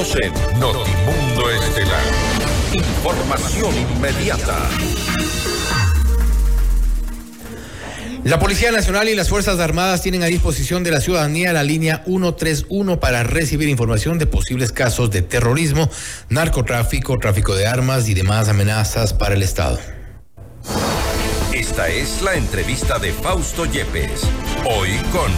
[0.00, 2.00] en Notimundo Estelar.
[2.72, 4.56] Información inmediata.
[8.24, 12.02] La Policía Nacional y las Fuerzas Armadas tienen a disposición de la ciudadanía la línea
[12.06, 15.90] 131 para recibir información de posibles casos de terrorismo,
[16.30, 19.78] narcotráfico, tráfico de armas y demás amenazas para el Estado.
[21.52, 24.22] Esta es la entrevista de Fausto Yepes.
[24.64, 25.30] Hoy con...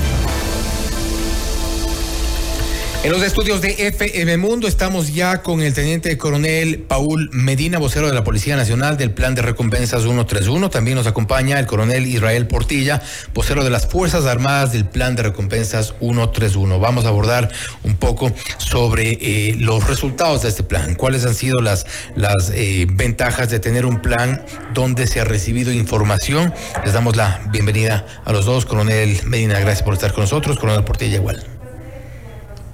[3.04, 8.06] En los estudios de FM Mundo estamos ya con el teniente coronel Paul Medina, vocero
[8.06, 10.70] de la Policía Nacional del Plan de Recompensas 131.
[10.70, 13.02] También nos acompaña el coronel Israel Portilla,
[13.34, 16.78] vocero de las Fuerzas Armadas del Plan de Recompensas 131.
[16.78, 17.50] Vamos a abordar
[17.82, 22.86] un poco sobre eh, los resultados de este plan, cuáles han sido las, las eh,
[22.88, 24.44] ventajas de tener un plan
[24.74, 26.54] donde se ha recibido información.
[26.84, 28.64] Les damos la bienvenida a los dos.
[28.64, 30.56] Coronel Medina, gracias por estar con nosotros.
[30.56, 31.61] Coronel Portilla, igual.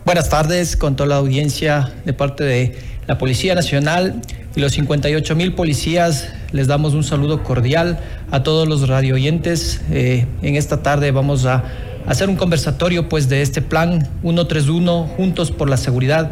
[0.09, 4.23] Buenas tardes con toda la audiencia de parte de la Policía Nacional
[4.57, 6.31] y los 58 mil policías.
[6.51, 8.01] Les damos un saludo cordial
[8.31, 9.83] a todos los radioyentes.
[9.91, 11.63] Eh, en esta tarde vamos a
[12.07, 16.31] hacer un conversatorio pues de este plan 131 Juntos por la Seguridad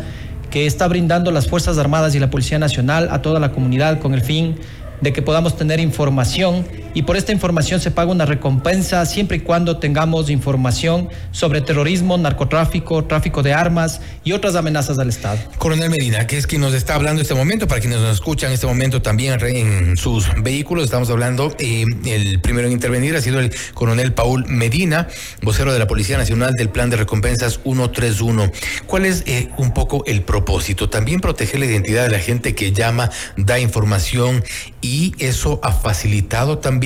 [0.49, 4.15] que está brindando las Fuerzas Armadas y la Policía Nacional a toda la comunidad con
[4.15, 4.57] el fin
[5.03, 6.65] de que podamos tener información
[6.97, 12.17] y por esta información se paga una recompensa siempre y cuando tengamos información sobre terrorismo,
[12.17, 15.39] narcotráfico, tráfico de armas y otras amenazas al Estado.
[15.59, 18.49] Coronel Medina, que es quien nos está hablando en este momento, para quienes nos escuchan
[18.49, 23.21] en este momento también en sus vehículos, estamos hablando, eh, el primero en intervenir ha
[23.21, 25.07] sido el coronel Paul Medina,
[25.43, 28.51] vocero de la Policía Nacional del Plan de Recompensas 131.
[28.87, 30.89] ¿Cuál es eh, un poco el propósito?
[30.89, 34.43] También proteger la identidad de la gente que llama, da información
[34.81, 36.86] y eso ha facilitado también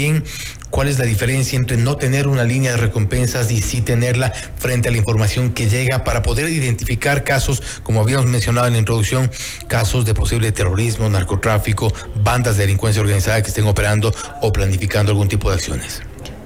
[0.70, 4.89] cuál es la diferencia entre no tener una línea de recompensas y sí tenerla frente
[4.89, 9.31] a la información que llega para poder identificar casos, como habíamos mencionado en la introducción,
[9.67, 15.28] casos de posible terrorismo, narcotráfico, bandas de delincuencia organizada que estén operando o planificando algún
[15.28, 16.03] tipo de acciones.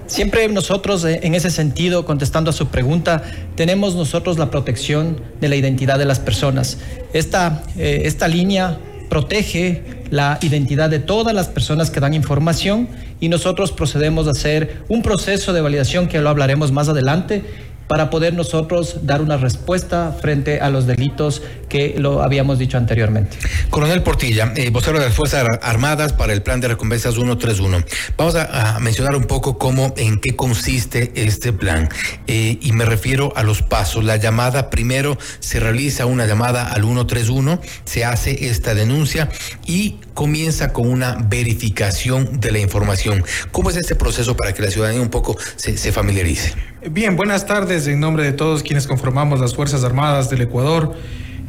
[0.07, 3.23] Siempre nosotros, eh, en ese sentido, contestando a su pregunta,
[3.57, 6.79] tenemos nosotros la protección de la identidad de las personas.
[7.15, 8.79] Esta, eh, esta línea
[9.09, 12.89] protege la identidad de todas las personas que dan información
[13.25, 17.43] y nosotros procedemos a hacer un proceso de validación que lo hablaremos más adelante
[17.89, 21.41] para poder nosotros dar una respuesta frente a los delitos
[21.75, 23.37] que lo habíamos dicho anteriormente.
[23.69, 27.83] Coronel Portilla, eh, vocero de las Fuerzas Armadas para el Plan de Recompensas 131.
[28.17, 31.89] Vamos a, mencionar un poco cómo, en qué consiste este plan.
[32.29, 34.05] Eh, y me refiero a los pasos.
[34.05, 39.29] La llamada, primero se realiza una llamada al 131, se hace esta denuncia
[39.67, 43.25] y comienza con una verificación de la información.
[43.51, 46.55] ¿Cómo es este proceso para que la ciudadanía un poco se, se familiarice?
[46.89, 50.95] Bien, buenas tardes en nombre de todos quienes conformamos las Fuerzas Armadas del Ecuador.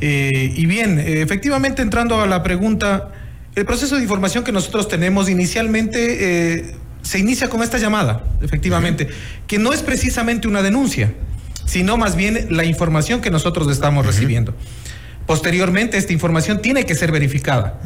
[0.01, 3.11] Eh, y bien, eh, efectivamente entrando a la pregunta,
[3.55, 9.07] el proceso de información que nosotros tenemos inicialmente eh, se inicia con esta llamada, efectivamente,
[9.47, 11.13] que no es precisamente una denuncia,
[11.65, 14.53] sino más bien la información que nosotros estamos recibiendo.
[15.25, 17.79] Posteriormente, esta información tiene que ser verificada.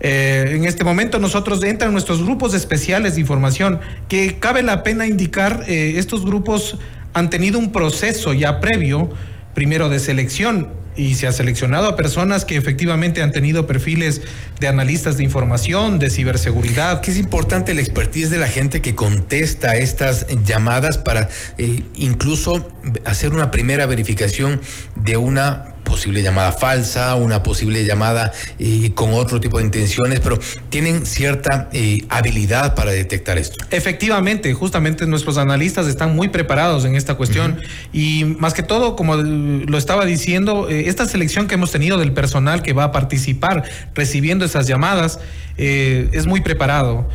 [0.00, 5.64] en este momento nosotros entran nuestros grupos especiales de información, que cabe la pena indicar,
[5.66, 6.76] estos grupos
[7.14, 9.10] han tenido un proceso ya previo,
[9.54, 14.22] primero de selección, y se ha seleccionado a personas que efectivamente han tenido perfiles
[14.60, 17.00] de analistas de información, de ciberseguridad.
[17.00, 22.68] Que es importante la expertise de la gente que contesta estas llamadas para eh, incluso
[23.04, 24.60] hacer una primera verificación
[24.94, 30.38] de una posible llamada falsa, una posible llamada eh, con otro tipo de intenciones, pero
[30.68, 33.64] tienen cierta eh, habilidad para detectar esto.
[33.70, 37.62] Efectivamente, justamente nuestros analistas están muy preparados en esta cuestión.
[37.94, 42.12] Y más que todo, como lo estaba diciendo, eh, esta selección que hemos tenido del
[42.12, 43.64] personal que va a participar
[43.94, 45.18] recibiendo esas llamadas
[45.58, 47.08] es muy preparado,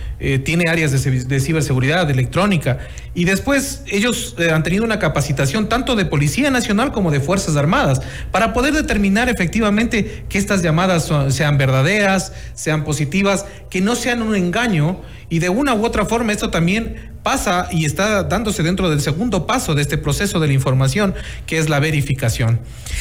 [0.43, 2.79] tiene áreas de, de, ciberseguridad, de electrónica.
[3.13, 8.01] Y después ellos han tenido una capacitación tanto de Policía Nacional como de Fuerzas Armadas
[8.31, 14.35] para poder determinar efectivamente que estas llamadas sean verdaderas, sean positivas, que no sean un
[14.35, 15.01] engaño
[15.31, 19.47] y de una u otra forma esto también pasa y está dándose dentro del segundo
[19.47, 22.59] paso de este proceso de la información, que es la verificación.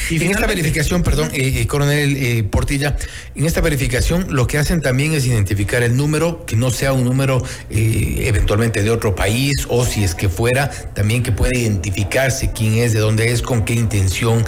[0.09, 2.95] Y en esta verificación, perdón, eh, eh, coronel eh, Portilla,
[3.35, 7.03] en esta verificación lo que hacen también es identificar el número, que no sea un
[7.03, 12.75] número eventualmente de otro país o si es que fuera, también que pueda identificarse quién
[12.75, 14.45] es, de dónde es, con qué intención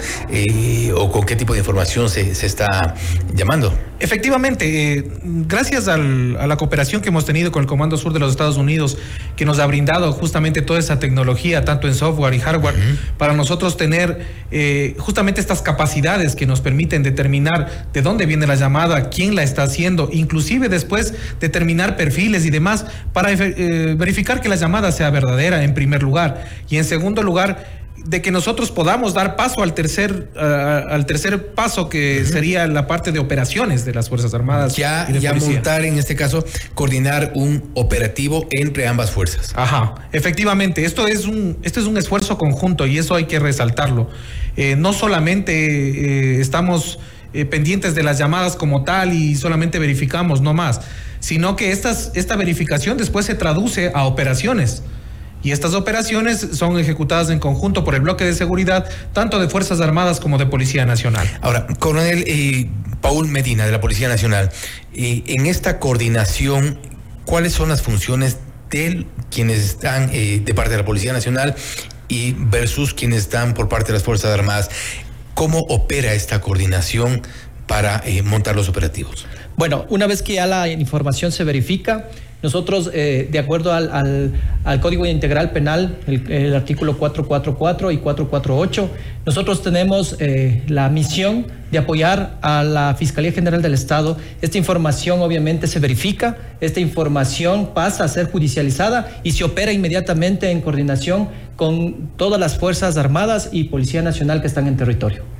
[0.94, 2.94] o con qué tipo de información se, se está
[3.34, 3.76] llamando.
[4.00, 8.56] Efectivamente, gracias a la cooperación que hemos tenido con el Comando Sur de los Estados
[8.56, 8.98] Unidos,
[9.36, 12.74] que nos ha ha brindado justamente toda esa tecnología, tanto en software y hardware,
[13.18, 18.54] para nosotros tener eh, justamente estas capacidades que nos permiten determinar de dónde viene la
[18.54, 24.48] llamada, quién la está haciendo, inclusive después determinar perfiles y demás, para eh, verificar que
[24.48, 26.44] la llamada sea verdadera en primer lugar.
[26.68, 31.88] Y en segundo lugar, de que nosotros podamos dar paso al tercer al tercer paso
[31.88, 36.16] que sería la parte de operaciones de las fuerzas armadas ya ya montar en este
[36.16, 36.44] caso
[36.74, 39.52] coordinar un operativo entre ambas fuerzas.
[39.54, 44.10] Ajá efectivamente esto es un esto es un esfuerzo conjunto y eso hay que resaltarlo.
[44.56, 46.98] Eh, no solamente eh, estamos
[47.32, 50.80] eh, pendientes de las llamadas como tal y solamente verificamos no más
[51.20, 54.82] sino que estas esta verificación después se traduce a operaciones
[55.44, 59.80] y estas operaciones son ejecutadas en conjunto por el bloque de seguridad, tanto de Fuerzas
[59.80, 61.28] Armadas como de Policía Nacional.
[61.42, 62.66] Ahora, coronel eh,
[63.02, 64.50] Paul Medina de la Policía Nacional,
[64.94, 66.80] eh, en esta coordinación,
[67.26, 68.38] ¿cuáles son las funciones
[68.70, 71.54] de quienes están eh, de parte de la Policía Nacional
[72.08, 74.70] y versus quienes están por parte de las Fuerzas Armadas?
[75.34, 77.20] ¿Cómo opera esta coordinación
[77.66, 79.26] para montar los operativos?
[79.56, 82.08] Bueno, una vez que ya la información se verifica,
[82.44, 84.34] nosotros, eh, de acuerdo al,
[84.82, 88.90] Código Integral Penal, el, artículo 444 y 448,
[89.24, 94.18] nosotros tenemos eh, la misión de apoyar a la Fiscalía General del Estado.
[94.42, 100.50] Esta información obviamente se verifica, esta información pasa a ser judicializada y se opera inmediatamente
[100.50, 105.33] en coordinación con todas las Fuerzas Armadas y Policía Nacional que están en territorio.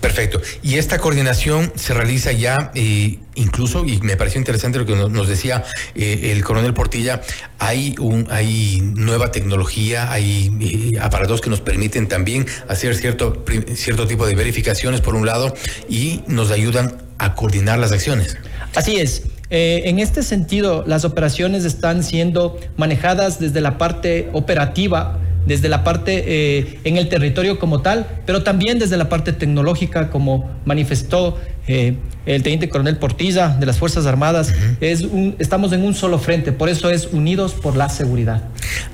[0.00, 0.40] Perfecto.
[0.62, 5.28] Y esta coordinación se realiza ya, eh, incluso, y me pareció interesante lo que nos,
[5.28, 5.64] decía
[5.96, 7.20] eh, el coronel Portilla,
[7.58, 13.44] hay, un, hay nueva tecnología, hay eh, aparatos que nos permiten también hacer cierto,
[13.74, 15.52] cierto tipo de verificaciones, por un lado,
[15.88, 18.36] y nos ayudan a coordinar las acciones.
[18.76, 19.24] Así es.
[19.50, 26.24] en este sentido, las operaciones están siendo manejadas desde la parte operativa desde la parte
[26.26, 31.96] eh, en el territorio como tal, pero también desde la parte tecnológica, como manifestó eh,
[32.26, 34.52] el teniente coronel Portilla de las Fuerzas Armadas.
[34.80, 38.42] es un, estamos en un solo frente, por eso es Unidos por la Seguridad.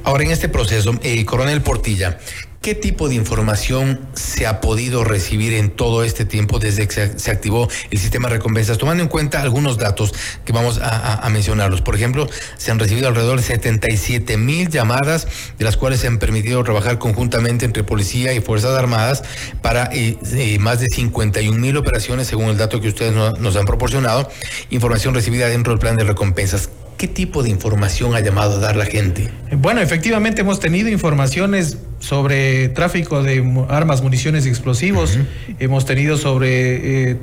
[0.04, 2.18] Ahora, en este proceso, eh, coronel Portilla,
[2.64, 7.30] ¿Qué tipo de información se ha podido recibir en todo este tiempo desde que se,
[7.30, 8.78] activó el sistema de recompensas?
[8.78, 10.14] Tomando en cuenta algunos datos
[10.46, 11.82] que vamos a, mencionarlos.
[11.82, 12.26] Por ejemplo,
[12.56, 15.28] se han recibido alrededor de 77 mil llamadas,
[15.58, 19.24] de las cuales se han permitido trabajar conjuntamente entre policía y Fuerzas Armadas
[19.60, 23.66] para eh, eh, más de 51 mil operaciones, según el dato que ustedes nos han
[23.66, 24.30] proporcionado.
[24.70, 26.70] Información recibida dentro del plan de recompensas.
[26.96, 29.28] ¿Qué tipo de información ha llamado a dar la gente?
[29.56, 35.18] Bueno, efectivamente hemos tenido informaciones sobre tráfico de armas, municiones y explosivos,
[35.58, 37.16] hemos tenido sobre eh,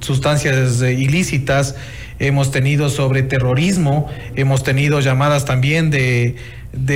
[0.00, 1.74] sustancias ilícitas,
[2.18, 6.36] hemos tenido sobre terrorismo, hemos tenido llamadas también de,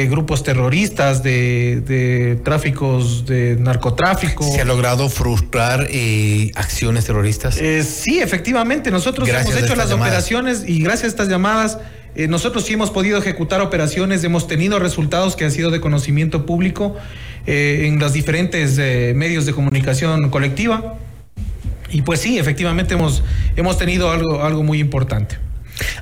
[0.08, 4.44] grupos terroristas, de, tráficos de narcotráfico.
[4.44, 7.56] ¿Se ha logrado frustrar eh, acciones terroristas?
[7.58, 11.78] Eh, sí, efectivamente, nosotros hemos hecho las operaciones y gracias a estas llamadas
[12.18, 16.46] eh, nosotros sí hemos podido ejecutar operaciones, hemos tenido resultados que han sido de conocimiento
[16.46, 16.96] público
[17.46, 20.98] eh, en los diferentes eh, medios de comunicación colectiva.
[21.90, 23.22] Y pues sí, efectivamente hemos,
[23.54, 25.38] hemos tenido algo, algo muy importante.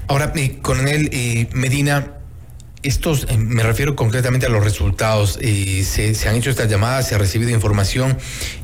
[0.06, 0.32] Ahora,
[0.62, 1.10] coronel
[1.52, 2.14] Medina,
[2.82, 5.38] estos, me refiero concretamente a los resultados.
[5.38, 8.16] Se, han hecho estas llamadas, se ha recibido información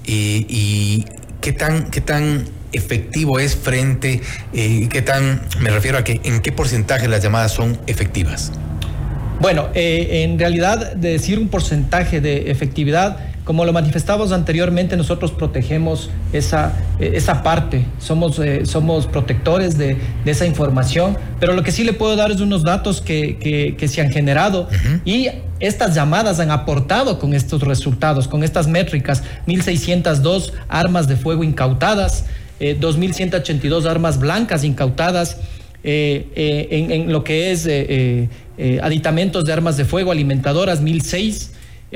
[0.06, 1.05] y
[1.43, 4.20] qué tan, qué tan efectivo es frente,
[4.52, 8.52] eh, qué tan, me refiero a que en qué porcentaje las llamadas son efectivas.
[9.41, 16.10] Bueno, eh, en realidad decir un porcentaje de efectividad, como lo manifestamos anteriormente, nosotros protegemos
[16.32, 21.93] esa, eh, esa parte, somos, somos protectores de, esa información, pero lo que sí le
[21.93, 24.69] puedo dar es unos datos que, que, se han generado
[25.05, 31.44] y estas llamadas han aportado con estos resultados, con estas métricas, 1.602 armas de fuego
[31.44, 32.26] incautadas,
[32.62, 35.36] 2.182 eh, armas blancas incautadas
[35.84, 37.69] eh, eh, en, lo que es
[38.81, 41.50] aditamentos de armas de fuego, alimentadoras, 1.006.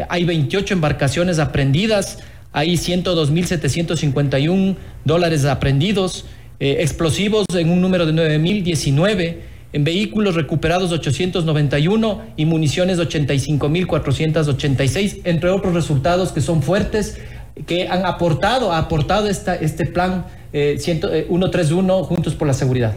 [0.08, 2.18] hay 28 embarcaciones aprendidas,
[2.52, 6.24] hay 102.751 dólares aprendidos,
[6.58, 9.36] explosivos en un número de 9.019
[9.72, 17.18] en vehículos recuperados 891 y municiones 85.486, entre otros resultados que son fuertes,
[17.66, 20.24] que han aportado, ha aportado esta, este plan
[20.78, 22.94] 131 eh, eh, Juntos por la Seguridad.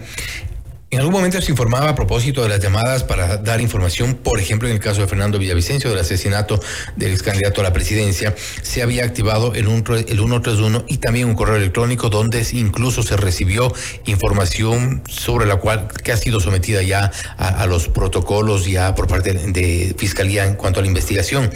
[0.92, 4.68] En algún momento se informaba a propósito de las llamadas para dar información, por ejemplo,
[4.68, 6.60] en el caso de Fernando Villavicencio, del asesinato
[6.96, 11.36] del ex candidato a la presidencia, se había activado el, el 131 y también un
[11.36, 13.72] correo electrónico donde incluso se recibió
[14.08, 19.34] información sobre la cual que ha sido sometida ya a, los protocolos ya por parte
[19.34, 21.52] de Fiscalía en cuanto a la investigación.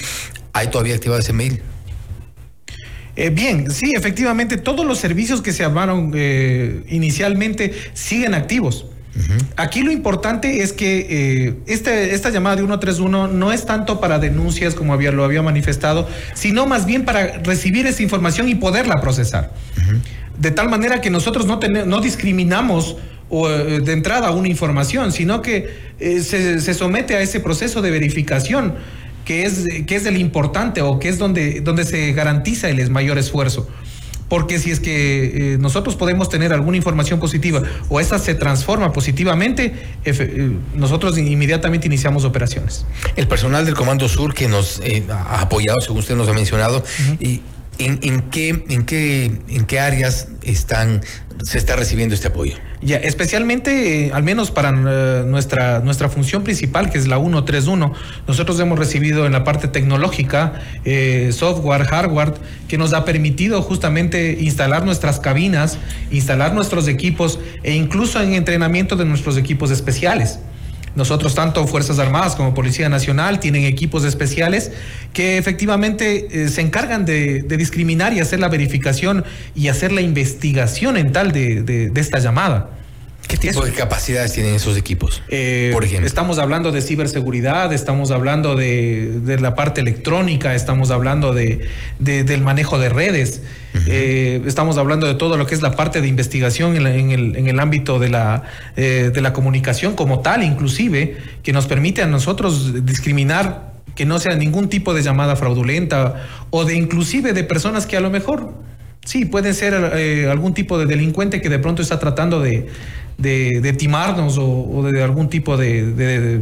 [0.53, 1.63] ¿Hay todavía activado ese mail?
[3.15, 8.87] Eh, bien, sí, efectivamente, todos los servicios que se armaron eh, inicialmente siguen activos.
[9.57, 14.17] Aquí lo importante es que eh, este, esta llamada de 131 no es tanto para
[14.17, 18.95] denuncias como había, lo había manifestado, sino más bien para recibir esa información y poderla
[19.01, 19.53] procesar.
[20.37, 22.97] De tal manera que nosotros no, no discriminamos
[23.29, 27.91] eh, de entrada una información, sino que eh, se, se, somete a ese proceso de
[27.91, 28.73] verificación
[29.25, 33.17] que es, que es el importante o que es donde, donde se garantiza el mayor
[33.17, 33.67] esfuerzo
[34.33, 38.91] porque si es que eh, nosotros podemos tener alguna información positiva o esa se transforma
[38.91, 39.75] positivamente,
[40.05, 42.83] eh, nosotros inmediatamente iniciamos operaciones.
[43.15, 46.83] El personal del Comando Sur que nos eh, ha apoyado, según usted nos ha mencionado,
[47.19, 47.41] y
[47.79, 51.01] ¿En, qué, en, qué, ¿En qué áreas están,
[51.43, 52.55] se está recibiendo este apoyo?
[52.81, 57.93] Ya, especialmente, eh, al menos para eh, nuestra, nuestra función principal, que es la 131,
[58.27, 62.33] nosotros hemos recibido en la parte tecnológica, eh, software, hardware,
[62.67, 65.77] que nos ha permitido justamente instalar nuestras cabinas,
[66.11, 70.39] instalar nuestros equipos e incluso en entrenamiento de nuestros equipos especiales.
[70.95, 74.71] Nosotros, tanto Fuerzas Armadas como Policía Nacional, tienen equipos especiales
[75.11, 79.23] que efectivamente eh, se encargan de, discriminar y hacer la verificación
[79.55, 82.69] y hacer la investigación en tal de esta llamada.
[83.33, 85.23] ¿Qué tipo de capacidades tienen esos equipos?
[85.27, 86.05] Eh, por ejemplo.
[86.05, 92.77] Estamos hablando de ciberseguridad, estamos hablando de, la parte electrónica, estamos hablando de, del manejo
[92.77, 93.41] de redes,
[93.87, 97.97] eh, estamos hablando de todo lo que es la parte de investigación en, el, ámbito
[97.97, 98.43] de la,
[98.75, 104.19] eh, de la comunicación como tal, inclusive, que nos permite a nosotros discriminar que no
[104.19, 108.53] sea ningún tipo de llamada fraudulenta o de inclusive de personas que a lo mejor
[109.05, 109.73] sí pueden ser
[110.29, 112.69] algún tipo de delincuente que de pronto está tratando de
[113.17, 116.41] de, timarnos o, de algún tipo de,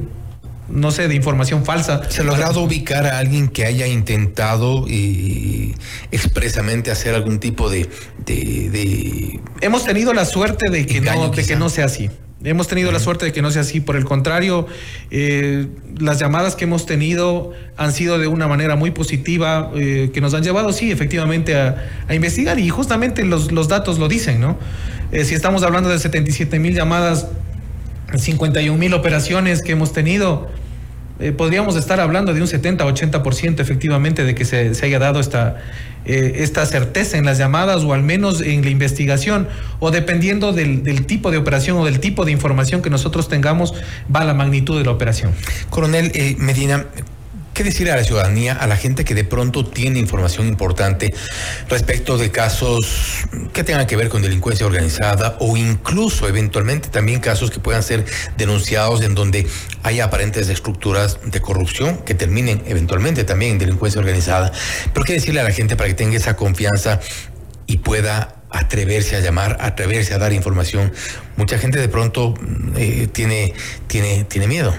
[0.69, 2.01] no sé, de información falsa.
[2.09, 4.85] ¿Se ha logrado ubicar a alguien que haya intentado
[6.11, 7.89] expresamente hacer algún tipo de,
[9.61, 12.09] Hemos tenido la suerte de que, no, de que no sea así.
[12.43, 13.81] Hemos tenido la suerte de que no sea así.
[13.81, 14.65] Por el contrario,
[15.11, 15.67] eh,
[15.99, 20.33] las llamadas que hemos tenido han sido de una manera muy positiva, eh, que nos
[20.33, 21.77] han llevado, sí, efectivamente, a,
[22.09, 22.59] investigar.
[22.59, 24.57] Y justamente los, los datos lo dicen, ¿no?
[25.11, 27.27] Eh, si estamos hablando de 77 mil llamadas,
[28.15, 30.49] 51 mil operaciones que hemos tenido,
[31.19, 35.57] eh, podríamos estar hablando de un 70-80% efectivamente de que se, haya dado esta,
[36.05, 39.49] eh, esta certeza en las llamadas o al menos en la investigación
[39.79, 43.73] o dependiendo del, del, tipo de operación o del tipo de información que nosotros tengamos
[44.13, 45.33] va la magnitud de la operación.
[45.69, 46.85] Coronel Medina,
[47.61, 51.13] ¿Qué decirle a la ciudadanía, a la gente que de pronto tiene información importante
[51.69, 57.51] respecto de casos que tengan que ver con delincuencia organizada o incluso eventualmente también casos
[57.51, 58.03] que puedan ser
[58.35, 59.45] denunciados en donde
[59.83, 64.51] haya aparentes estructuras de corrupción que terminen eventualmente también en delincuencia organizada?
[64.91, 66.99] Pero ¿qué decirle a la gente para que tenga esa confianza
[67.67, 70.91] y pueda atreverse a llamar, atreverse a dar información?
[71.37, 72.33] Mucha gente de pronto
[72.75, 73.53] eh, tiene,
[73.85, 74.73] tiene, tiene miedo.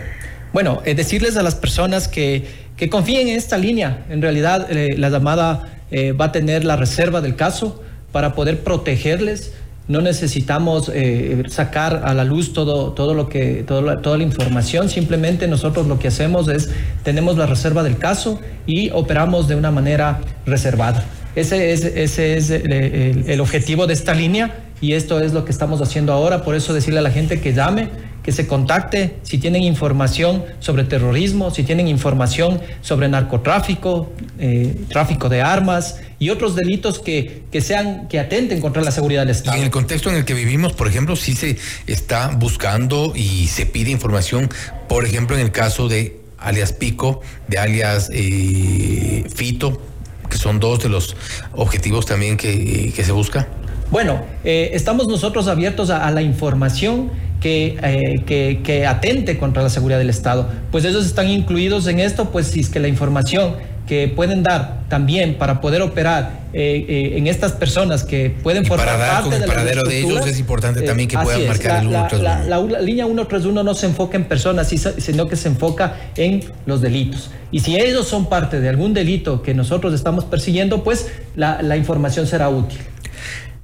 [0.53, 4.07] Bueno, eh, decirles a las personas que que confíen en esta línea.
[4.11, 8.65] En realidad, eh, la llamada eh, va a tener la reserva del caso para poder
[8.65, 9.53] protegerles.
[9.87, 14.89] No necesitamos eh, sacar a la luz todo, todo lo que, toda la información.
[14.89, 16.71] Simplemente nosotros lo que hacemos es
[17.05, 21.05] tenemos la reserva del caso y operamos de una manera reservada.
[21.37, 25.81] Ese es, ese es el objetivo de esta línea y esto es lo que estamos
[25.81, 26.43] haciendo ahora.
[26.43, 27.91] Por eso decirle a la gente que llame
[28.23, 35.29] que se contacte si tienen información sobre terrorismo, si tienen información sobre narcotráfico, eh, tráfico
[35.29, 39.57] de armas y otros delitos que, que, sean, que atenten contra la seguridad del Estado.
[39.57, 43.67] En el contexto en el que vivimos, por ejemplo, sí se está buscando y se
[43.67, 44.49] pide información,
[44.89, 49.81] por ejemplo, en el caso de alias Pico, de alias eh, Fito,
[50.29, 51.17] que son dos de los
[51.53, 53.49] objetivos también que, se busca.
[53.93, 57.11] Bueno, eh, estamos nosotros abiertos a la información
[57.45, 60.49] eh, que, que, atente contra la seguridad del Estado.
[60.71, 63.55] Pues ellos están incluidos en esto, pues si es que la información
[63.87, 68.87] que pueden dar también para poder operar eh, eh, en estas personas que pueden formar
[68.87, 72.11] para dar parte el paradero de ellos es importante también que puedan marcar la, el
[72.11, 72.23] 131.
[72.23, 76.45] La, la, la, línea 131 no se enfoca en personas, sino que se enfoca en
[76.65, 77.31] los delitos.
[77.51, 82.29] Y si ellos son parte de algún delito que nosotros estamos persiguiendo, pues la información
[82.29, 82.79] será útil.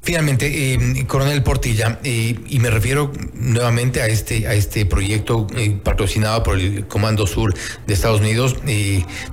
[0.09, 5.77] Finalmente, eh, Coronel Portilla, eh, y me refiero nuevamente a este, a este proyecto eh,
[5.85, 7.53] patrocinado por el Comando Sur
[7.87, 8.57] de Estados Unidos,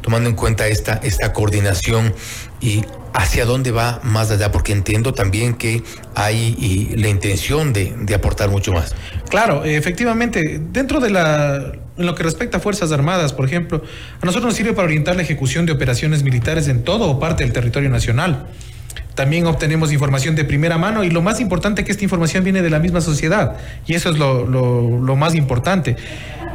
[0.01, 2.13] tomando en cuenta esta, esta coordinación
[2.59, 5.81] y hacia dónde va más allá, porque entiendo también que
[6.13, 8.93] hay la intención de, de, aportar mucho más.
[9.29, 13.81] Claro, efectivamente, dentro de la, en lo que respecta a Fuerzas Armadas, por ejemplo,
[14.21, 17.45] a nosotros nos sirve para orientar la ejecución de operaciones militares en todo o parte
[17.45, 18.49] del territorio nacional.
[19.15, 22.69] También obtenemos información de primera mano y lo más importante que esta información viene de
[22.69, 23.55] la misma sociedad
[23.87, 25.95] y eso es lo, lo, más importante.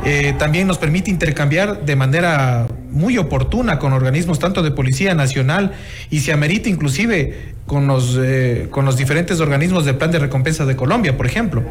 [0.05, 5.73] Eh, también nos permite intercambiar de manera muy oportuna con organismos tanto de Policía Nacional
[6.11, 10.67] y se amerita inclusive con los, eh, con los diferentes organismos del Plan de Recompensa
[10.67, 11.63] de Colombia, por ejemplo.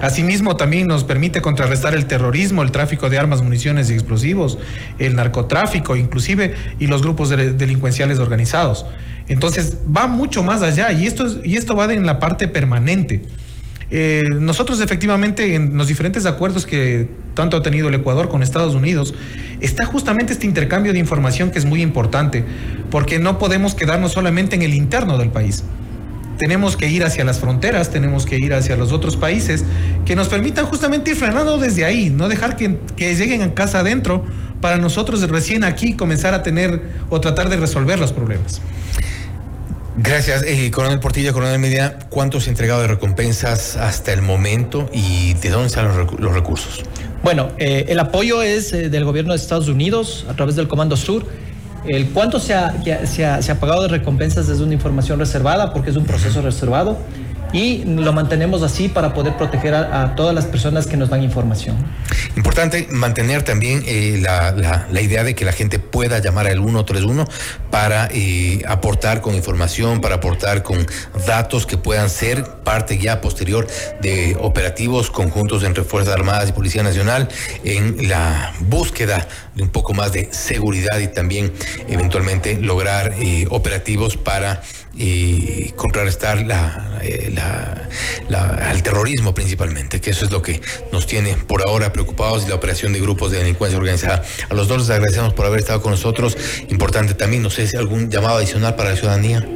[0.00, 4.58] Asimismo, también nos permite contrarrestar el terrorismo, el tráfico de armas, municiones y explosivos,
[5.00, 8.86] el narcotráfico inclusive y los grupos delincuenciales organizados.
[9.28, 13.22] Entonces va mucho más allá y esto, y esto va en la parte permanente.
[13.90, 18.74] Eh, nosotros efectivamente en los diferentes acuerdos que tanto ha tenido el Ecuador con Estados
[18.74, 19.14] Unidos,
[19.60, 22.44] está justamente este intercambio de información que es muy importante,
[22.90, 25.64] porque no podemos quedarnos solamente en el interno del país.
[26.36, 29.64] Tenemos que ir hacia las fronteras, tenemos que ir hacia los otros países
[30.04, 33.80] que nos permitan justamente ir frenando desde ahí, no dejar que, que lleguen a casa
[33.80, 34.24] adentro
[34.60, 38.60] para nosotros recién aquí comenzar a tener o tratar de resolver los problemas.
[40.00, 41.94] Gracias, eh, Coronel Portilla, Coronel Medina.
[42.08, 46.84] ¿Cuántos entregado de recompensas hasta el momento y de dónde están los, recursos?
[47.24, 50.96] Bueno, eh, el apoyo es eh, del gobierno de Estados Unidos a través del Comando
[50.96, 51.26] Sur.
[51.84, 52.74] El cuánto se ha,
[53.06, 56.98] se ha pagado de recompensas es una información reservada porque es un proceso reservado
[57.52, 61.76] y lo mantenemos así para poder proteger a, todas las personas que nos dan información.
[62.36, 67.26] Importante mantener también eh, la, idea de que la gente pueda llamar al 131
[67.70, 70.86] para eh, aportar con información, para aportar con
[71.26, 73.66] datos que puedan ser parte ya posterior
[74.00, 77.28] de operativos conjuntos entre Fuerzas Armadas y Policía Nacional
[77.64, 81.52] en la búsqueda de un poco más de seguridad y también
[81.88, 84.62] eventualmente lograr eh, operativos para
[85.76, 86.98] contrarrestar la
[87.38, 90.60] al terrorismo principalmente, que eso es lo que
[90.92, 94.22] nos tiene por ahora preocupados y la operación de grupos de delincuencia organizada.
[94.48, 96.36] A los dos les agradecemos por haber estado con nosotros.
[96.68, 99.46] Importante también, no sé si algún llamado adicional para la ciudadanía.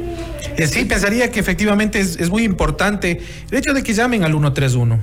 [0.57, 4.95] Eh, sí, pensaría que efectivamente es, muy importante el hecho de que llamen al 131
[4.95, 4.99] eh,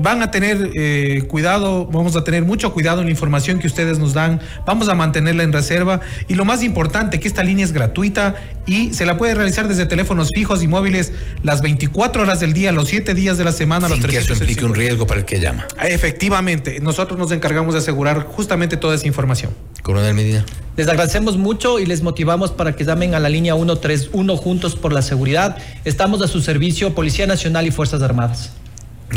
[0.00, 3.98] van a tener eh, cuidado, vamos a tener mucho cuidado en la información que ustedes
[3.98, 7.72] nos dan, vamos a mantenerla en reserva y lo más importante que esta línea es
[7.72, 12.52] gratuita y se la puede realizar desde teléfonos fijos y móviles las 24 horas del
[12.52, 15.20] día, los 7 días de la semana, Sin los que eso implique un riesgo para
[15.20, 15.66] el que llama.
[15.82, 19.52] Efectivamente, nosotros nos encargamos de asegurar justamente toda esa información.
[19.82, 20.44] Coronel Medina.
[20.76, 24.92] Les agradecemos mucho y les motivamos para que llamen a la línea 131 Juntos por
[24.92, 25.56] la Seguridad.
[25.84, 28.52] Estamos a su servicio, Policía Nacional y Fuerzas Armadas.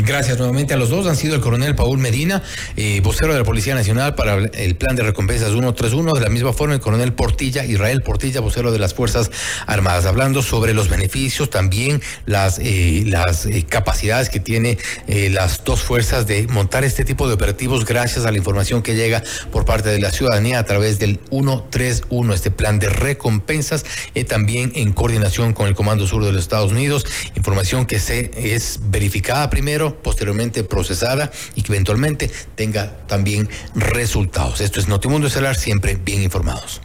[0.04, 1.06] Gracias nuevamente a los dos.
[1.06, 2.42] Han sido el coronel Paul Medina,
[2.76, 6.12] eh, vocero de la Policía Nacional para el plan de recompensas 131.
[6.12, 9.30] De la misma forma, el coronel Portilla, Israel Portilla, vocero de las Fuerzas
[9.66, 15.82] Armadas, hablando sobre los beneficios, también las, eh, las eh, capacidades que tiene las dos
[15.82, 19.88] fuerzas de montar este tipo de operativos gracias a la información que llega por parte
[19.88, 23.84] de la ciudadanía a través del 131, este plan de recompensas,
[24.28, 27.06] también en coordinación con el Comando Sur de los Estados Unidos.
[27.36, 34.60] Información que se es verificada primero posteriormente procesada y que eventualmente tenga también resultados.
[34.60, 36.80] Esto es Notimundo Estelar, siempre bien informados.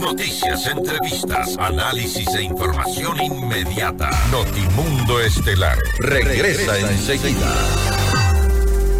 [0.00, 4.10] Noticias, entrevistas, análisis e información inmediata.
[4.30, 7.99] Notimundo Estelar regresa enseguida.